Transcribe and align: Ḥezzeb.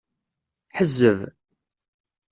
Ḥezzeb. 0.77 1.19